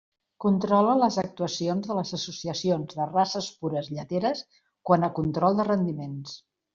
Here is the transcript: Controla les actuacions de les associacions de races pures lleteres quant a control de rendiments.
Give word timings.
Controla 0.43 0.93
les 0.99 1.17
actuacions 1.23 1.91
de 1.91 1.97
les 1.99 2.13
associacions 2.17 2.97
de 3.01 3.07
races 3.11 3.49
pures 3.61 3.91
lleteres 3.99 4.41
quant 4.91 5.07
a 5.09 5.15
control 5.21 5.61
de 5.61 5.67
rendiments. 5.73 6.35